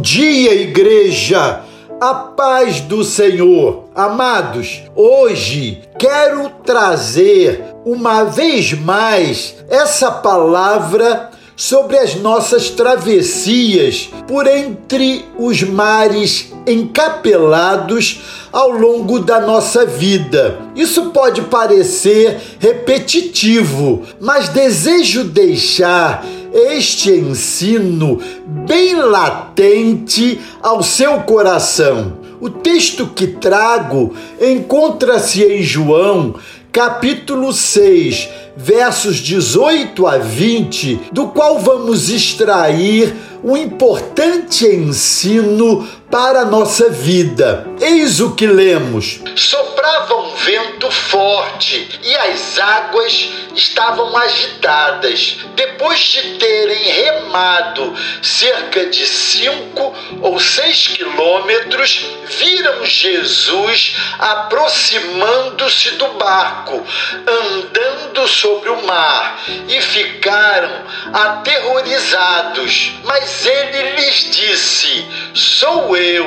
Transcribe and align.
dia, 0.00 0.54
igreja! 0.54 1.60
A 2.00 2.14
paz 2.14 2.80
do 2.80 3.04
Senhor. 3.04 3.84
Amados, 3.94 4.82
hoje 4.96 5.82
quero 5.98 6.48
trazer 6.64 7.62
uma 7.84 8.24
vez 8.24 8.72
mais 8.72 9.56
essa 9.68 10.10
palavra 10.10 11.30
sobre 11.54 11.98
as 11.98 12.14
nossas 12.14 12.70
travessias 12.70 14.08
por 14.26 14.46
entre 14.46 15.26
os 15.38 15.62
mares 15.62 16.50
encapelados 16.66 18.22
ao 18.50 18.70
longo 18.70 19.18
da 19.18 19.38
nossa 19.40 19.84
vida. 19.84 20.58
Isso 20.74 21.10
pode 21.10 21.42
parecer 21.42 22.40
repetitivo, 22.58 24.04
mas 24.18 24.48
desejo 24.48 25.24
deixar 25.24 26.24
este 26.52 27.10
ensino 27.10 28.18
bem 28.66 28.94
latente 28.96 30.40
ao 30.62 30.82
seu 30.82 31.20
coração. 31.20 32.18
O 32.40 32.48
texto 32.48 33.06
que 33.06 33.26
trago 33.26 34.14
encontra-se 34.40 35.42
em 35.42 35.62
João, 35.62 36.34
capítulo 36.72 37.52
6, 37.52 38.28
versos 38.62 39.16
18 39.16 40.06
a 40.06 40.18
20, 40.18 41.08
do 41.12 41.28
qual 41.28 41.58
vamos 41.58 42.10
extrair 42.10 43.14
um 43.42 43.56
importante 43.56 44.66
ensino 44.66 45.88
para 46.10 46.40
a 46.40 46.44
nossa 46.44 46.90
vida. 46.90 47.66
Eis 47.80 48.20
o 48.20 48.34
que 48.34 48.46
lemos: 48.46 49.20
Soprava 49.34 50.14
um 50.16 50.34
vento 50.34 50.90
forte 50.90 51.88
e 52.02 52.16
as 52.16 52.58
águas 52.58 53.30
estavam 53.54 54.14
agitadas. 54.16 55.38
Depois 55.54 55.98
de 55.98 56.38
terem 56.38 56.84
remado 56.84 57.94
cerca 58.22 58.86
de 58.86 59.06
cinco 59.06 59.94
ou 60.20 60.38
seis 60.38 60.88
quilômetros, 60.88 62.06
viram 62.38 62.84
Jesus 62.84 63.96
aproximando-se 64.18 65.92
do 65.92 66.08
barco, 66.14 66.82
andando 67.26 67.89
sobre 68.26 68.70
o 68.70 68.86
mar, 68.86 69.42
e 69.68 69.80
ficaram 69.80 70.70
aterrorizados. 71.12 72.92
Mas 73.04 73.46
ele 73.46 73.96
lhes 73.96 74.30
disse: 74.30 75.06
Sou 75.34 75.96
eu, 75.96 76.26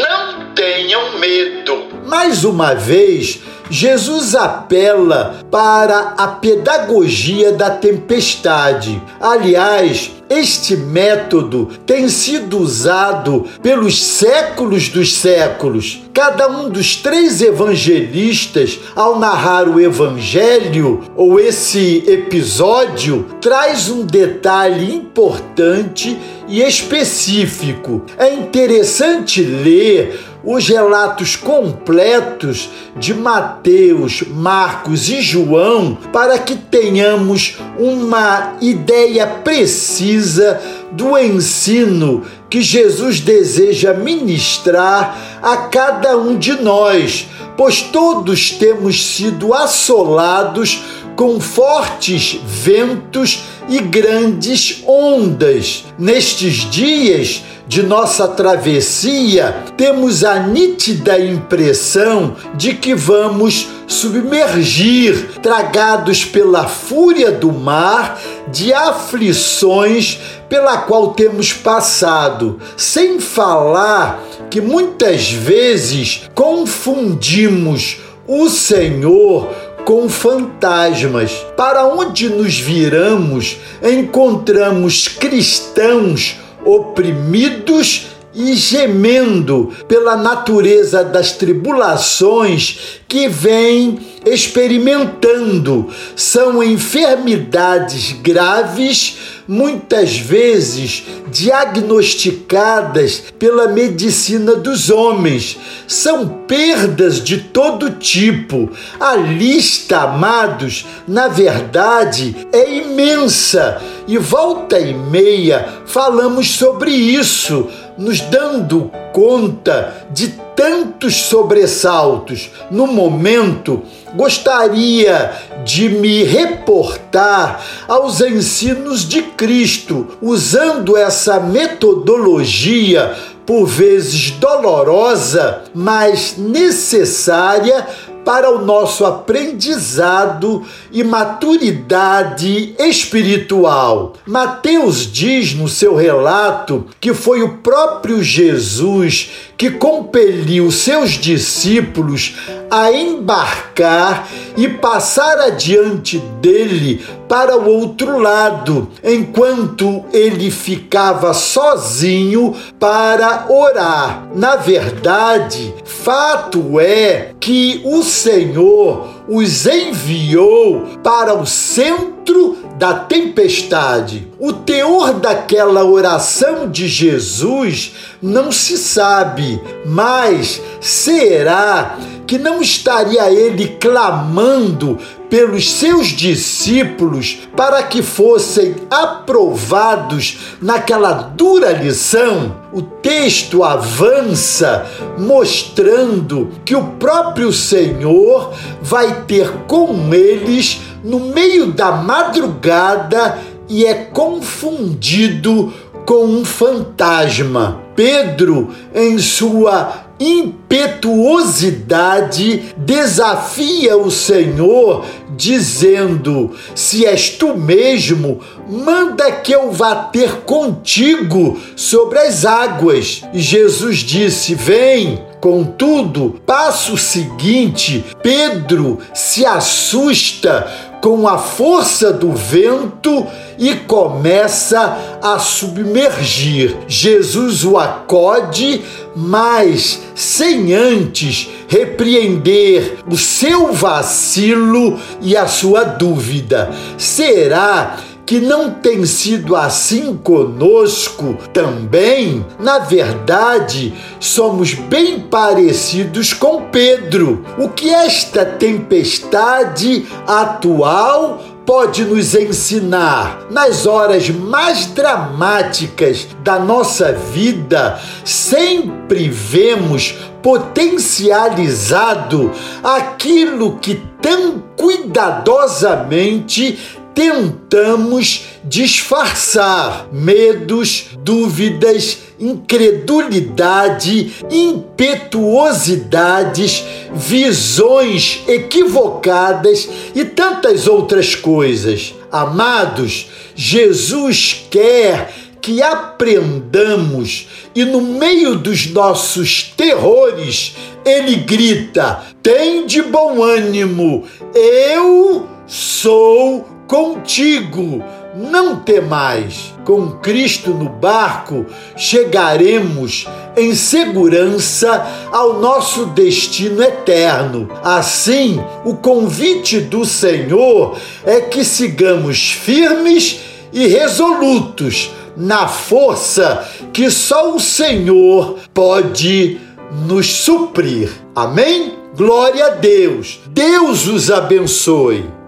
não 0.00 0.52
tenham 0.54 1.18
medo. 1.18 1.88
Mais 2.06 2.44
uma 2.44 2.74
vez, 2.74 3.40
Jesus 3.70 4.34
apela 4.34 5.40
para 5.50 6.14
a 6.18 6.28
pedagogia 6.28 7.52
da 7.52 7.70
tempestade. 7.70 9.00
Aliás, 9.20 10.12
este 10.28 10.76
método 10.76 11.68
tem 11.86 12.08
sido 12.08 12.58
usado 12.58 13.46
pelos 13.62 14.02
séculos 14.02 14.88
dos 14.88 15.14
séculos. 15.14 16.02
Cada 16.12 16.48
um 16.48 16.68
dos 16.68 16.96
três 16.96 17.42
evangelistas, 17.42 18.80
ao 18.94 19.18
narrar 19.18 19.68
o 19.68 19.80
evangelho 19.80 21.02
ou 21.16 21.38
esse 21.38 22.04
episódio, 22.06 23.26
traz 23.40 23.90
um 23.90 24.04
detalhe 24.04 24.94
importante 24.94 26.18
e 26.48 26.62
específico. 26.62 28.02
É 28.16 28.32
interessante 28.32 29.42
ler 29.42 30.33
os 30.44 30.68
relatos 30.68 31.36
completos 31.36 32.68
de 32.96 33.14
Mateus, 33.14 34.22
Marcos 34.28 35.08
e 35.08 35.20
João 35.20 35.96
para 36.12 36.38
que 36.38 36.54
tenhamos 36.54 37.58
uma 37.78 38.56
ideia 38.60 39.26
precisa 39.26 40.60
do 40.92 41.18
ensino 41.18 42.22
que 42.48 42.62
Jesus 42.62 43.20
deseja 43.20 43.92
ministrar 43.94 45.40
a 45.42 45.56
cada 45.56 46.16
um 46.16 46.38
de 46.38 46.52
nós, 46.62 47.26
pois 47.56 47.82
todos 47.82 48.50
temos 48.52 49.16
sido 49.16 49.52
assolados 49.52 50.84
com 51.16 51.40
fortes 51.40 52.38
ventos 52.44 53.44
e 53.68 53.78
grandes 53.78 54.82
ondas. 54.86 55.84
Nestes 55.98 56.70
dias, 56.70 57.42
de 57.66 57.82
nossa 57.82 58.28
travessia, 58.28 59.56
temos 59.76 60.22
a 60.22 60.38
nítida 60.38 61.18
impressão 61.18 62.36
de 62.54 62.74
que 62.74 62.94
vamos 62.94 63.68
submergir, 63.86 65.40
tragados 65.42 66.24
pela 66.24 66.66
fúria 66.66 67.30
do 67.32 67.52
mar, 67.52 68.20
de 68.48 68.72
aflições 68.72 70.18
pela 70.48 70.78
qual 70.78 71.12
temos 71.12 71.52
passado, 71.52 72.60
sem 72.76 73.18
falar 73.18 74.22
que 74.50 74.60
muitas 74.60 75.30
vezes 75.30 76.28
confundimos 76.34 77.98
o 78.26 78.48
Senhor 78.48 79.48
com 79.84 80.08
fantasmas. 80.08 81.32
Para 81.56 81.86
onde 81.86 82.28
nos 82.28 82.58
viramos, 82.58 83.56
encontramos 83.82 85.08
cristãos 85.08 86.36
oprimidos 86.64 88.13
e 88.34 88.54
gemendo 88.54 89.72
pela 89.86 90.16
natureza 90.16 91.04
das 91.04 91.32
tribulações 91.32 93.00
que 93.06 93.28
vem 93.28 93.98
experimentando. 94.26 95.88
São 96.16 96.62
enfermidades 96.62 98.12
graves, 98.12 99.16
muitas 99.46 100.16
vezes 100.16 101.04
diagnosticadas 101.30 103.22
pela 103.38 103.68
medicina 103.68 104.56
dos 104.56 104.90
homens. 104.90 105.56
São 105.86 106.26
perdas 106.48 107.22
de 107.22 107.38
todo 107.38 107.90
tipo. 107.90 108.70
A 108.98 109.14
lista, 109.14 110.00
amados, 110.00 110.86
na 111.06 111.28
verdade 111.28 112.34
é 112.52 112.78
imensa 112.78 113.80
e 114.08 114.18
volta 114.18 114.78
e 114.78 114.92
meia 114.92 115.84
falamos 115.86 116.50
sobre 116.56 116.90
isso 116.90 117.68
nos 117.96 118.20
dando 118.20 118.90
conta 119.12 120.06
de 120.10 120.28
tantos 120.56 121.14
sobressaltos. 121.16 122.50
No 122.70 122.86
momento, 122.86 123.82
gostaria 124.14 125.32
de 125.64 125.88
me 125.88 126.22
reportar 126.24 127.64
aos 127.88 128.20
ensinos 128.20 129.08
de 129.08 129.22
Cristo, 129.22 130.16
usando 130.20 130.96
essa 130.96 131.40
metodologia 131.40 133.14
por 133.46 133.66
vezes 133.66 134.30
dolorosa, 134.32 135.64
mas 135.74 136.36
necessária 136.38 137.86
para 138.24 138.50
o 138.50 138.64
nosso 138.64 139.04
aprendizado 139.04 140.62
e 140.90 141.04
maturidade 141.04 142.74
espiritual. 142.78 144.14
Mateus 144.26 145.10
diz 145.10 145.54
no 145.54 145.68
seu 145.68 145.94
relato 145.94 146.86
que 147.00 147.12
foi 147.12 147.42
o 147.42 147.58
próprio 147.58 148.22
Jesus 148.22 149.30
que 149.56 149.70
compeliu 149.70 150.70
seus 150.70 151.12
discípulos 151.12 152.36
a 152.74 152.92
embarcar 152.92 154.28
e 154.56 154.68
passar 154.68 155.38
adiante 155.38 156.18
dele 156.40 157.06
para 157.28 157.56
o 157.56 157.68
outro 157.68 158.18
lado, 158.18 158.88
enquanto 159.02 160.04
ele 160.12 160.50
ficava 160.50 161.32
sozinho 161.32 162.52
para 162.80 163.46
orar. 163.48 164.26
Na 164.34 164.56
verdade, 164.56 165.72
fato 165.84 166.80
é 166.80 167.30
que 167.38 167.80
o 167.84 168.02
Senhor 168.02 169.08
os 169.28 169.66
enviou 169.66 170.82
para 171.02 171.32
o 171.32 171.46
centro 171.46 172.56
da 172.78 172.94
tempestade. 172.94 174.28
O 174.38 174.52
teor 174.52 175.14
daquela 175.14 175.84
oração 175.84 176.68
de 176.68 176.88
Jesus 176.88 177.94
não 178.20 178.50
se 178.50 178.76
sabe, 178.76 179.60
mas 179.86 180.60
será 180.80 181.98
que 182.26 182.38
não 182.38 182.60
estaria 182.60 183.30
ele 183.30 183.76
clamando 183.80 184.98
pelos 185.28 185.72
seus 185.72 186.08
discípulos 186.08 187.38
para 187.56 187.82
que 187.82 188.02
fossem 188.02 188.74
aprovados 188.90 190.38
naquela 190.60 191.12
dura 191.12 191.72
lição? 191.72 192.56
O 192.72 192.82
texto 192.82 193.62
avança 193.62 194.86
mostrando 195.18 196.50
que 196.64 196.74
o 196.74 196.84
próprio 196.98 197.52
Senhor 197.52 198.52
vai 198.82 199.22
ter 199.22 199.50
com 199.66 200.12
eles 200.12 200.80
no 201.02 201.20
meio 201.20 201.72
da 201.72 201.92
madrugada 201.92 203.38
e 203.68 203.84
é 203.84 203.94
confundido 203.94 205.72
com 206.04 206.24
um 206.24 206.44
fantasma. 206.44 207.80
Pedro, 207.94 208.70
em 208.94 209.18
sua 209.18 210.03
impetuosidade 210.18 212.74
desafia 212.76 213.96
o 213.96 214.10
Senhor, 214.10 215.06
dizendo: 215.36 216.50
Se 216.74 217.06
és 217.06 217.30
tu 217.30 217.56
mesmo, 217.56 218.40
manda 218.68 219.30
que 219.32 219.52
eu 219.52 219.72
vá 219.72 219.94
ter 219.94 220.42
contigo 220.42 221.58
sobre 221.76 222.18
as 222.18 222.44
águas. 222.44 223.22
E 223.32 223.40
Jesus 223.40 223.98
disse: 223.98 224.54
Vem. 224.54 225.22
Contudo, 225.40 226.40
passo 226.46 226.96
seguinte, 226.96 228.02
Pedro 228.22 228.98
se 229.12 229.44
assusta 229.44 230.93
com 231.04 231.28
a 231.28 231.36
força 231.36 232.10
do 232.10 232.32
vento 232.32 233.26
e 233.58 233.74
começa 233.74 235.18
a 235.20 235.38
submergir. 235.38 236.74
Jesus 236.88 237.62
o 237.62 237.76
acode, 237.76 238.82
mas 239.14 240.00
sem 240.14 240.72
antes 240.72 241.50
repreender 241.68 243.00
o 243.06 243.18
seu 243.18 243.70
vacilo 243.70 244.98
e 245.20 245.36
a 245.36 245.46
sua 245.46 245.84
dúvida. 245.84 246.70
Será 246.96 247.98
que 248.26 248.40
não 248.40 248.70
tem 248.70 249.04
sido 249.04 249.54
assim 249.54 250.16
conosco 250.16 251.36
também? 251.52 252.44
Na 252.58 252.78
verdade, 252.78 253.92
somos 254.18 254.74
bem 254.74 255.20
parecidos 255.20 256.32
com 256.32 256.62
Pedro. 256.70 257.44
O 257.58 257.68
que 257.68 257.90
esta 257.90 258.44
tempestade 258.44 260.06
atual 260.26 261.42
pode 261.66 262.04
nos 262.04 262.34
ensinar 262.34 263.46
nas 263.50 263.86
horas 263.86 264.28
mais 264.28 264.86
dramáticas 264.86 266.28
da 266.42 266.58
nossa 266.58 267.12
vida, 267.12 268.00
sempre 268.24 269.28
vemos 269.28 270.14
potencializado 270.42 272.50
aquilo 272.82 273.78
que 273.78 274.02
tão 274.20 274.62
cuidadosamente 274.76 277.00
tentamos 277.14 278.46
disfarçar 278.64 280.08
medos, 280.12 281.06
dúvidas, 281.18 282.18
incredulidade, 282.38 284.34
impetuosidades, 284.50 286.84
visões 287.14 288.42
equivocadas 288.48 289.88
e 290.14 290.24
tantas 290.24 290.88
outras 290.88 291.34
coisas. 291.34 292.14
Amados, 292.32 293.28
Jesus 293.54 294.64
quer 294.70 295.32
que 295.60 295.80
aprendamos 295.80 297.46
e 297.74 297.84
no 297.84 298.00
meio 298.02 298.56
dos 298.56 298.86
nossos 298.88 299.72
terrores, 299.76 300.74
ele 301.04 301.36
grita: 301.36 302.22
tem 302.42 302.86
de 302.86 303.00
bom 303.00 303.42
ânimo, 303.42 304.24
eu 304.54 305.48
sou 305.66 306.73
contigo. 306.86 308.02
Não 308.34 308.76
temais. 308.76 309.72
Com 309.84 310.10
Cristo 310.12 310.70
no 310.70 310.88
barco, 310.88 311.66
chegaremos 311.96 313.26
em 313.56 313.74
segurança 313.74 315.06
ao 315.30 315.60
nosso 315.60 316.06
destino 316.06 316.82
eterno. 316.82 317.68
Assim, 317.82 318.60
o 318.84 318.96
convite 318.96 319.80
do 319.80 320.04
Senhor 320.04 320.98
é 321.24 321.40
que 321.40 321.64
sigamos 321.64 322.50
firmes 322.50 323.40
e 323.72 323.86
resolutos 323.86 325.10
na 325.36 325.68
força 325.68 326.66
que 326.92 327.10
só 327.10 327.54
o 327.54 327.60
Senhor 327.60 328.58
pode 328.72 329.60
nos 330.06 330.26
suprir. 330.26 331.10
Amém? 331.34 331.92
Glória 332.16 332.66
a 332.66 332.70
Deus. 332.70 333.40
Deus 333.48 334.06
os 334.06 334.30
abençoe. 334.30 335.43